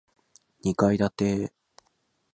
[0.63, 1.53] 二階建て